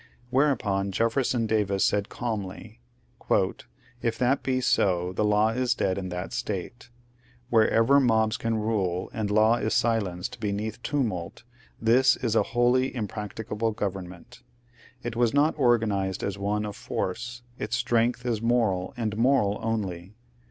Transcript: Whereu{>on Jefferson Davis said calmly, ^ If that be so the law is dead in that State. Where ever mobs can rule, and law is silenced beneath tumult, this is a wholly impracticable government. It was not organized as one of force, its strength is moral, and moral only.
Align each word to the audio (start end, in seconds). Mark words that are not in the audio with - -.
Whereu{>on 0.33 0.89
Jefferson 0.89 1.45
Davis 1.45 1.85
said 1.85 2.09
calmly, 2.09 2.79
^ 3.21 3.63
If 4.01 4.17
that 4.17 4.41
be 4.41 4.59
so 4.59 5.13
the 5.13 5.23
law 5.23 5.49
is 5.49 5.75
dead 5.75 5.99
in 5.99 6.09
that 6.09 6.33
State. 6.33 6.89
Where 7.51 7.69
ever 7.69 7.99
mobs 7.99 8.35
can 8.35 8.57
rule, 8.57 9.11
and 9.13 9.29
law 9.29 9.57
is 9.57 9.75
silenced 9.75 10.39
beneath 10.39 10.81
tumult, 10.81 11.43
this 11.79 12.15
is 12.15 12.35
a 12.35 12.41
wholly 12.57 12.95
impracticable 12.95 13.73
government. 13.73 14.41
It 15.03 15.15
was 15.15 15.35
not 15.35 15.53
organized 15.55 16.23
as 16.23 16.35
one 16.35 16.65
of 16.65 16.75
force, 16.75 17.43
its 17.59 17.77
strength 17.77 18.25
is 18.25 18.41
moral, 18.41 18.95
and 18.97 19.15
moral 19.17 19.59
only. 19.61 20.15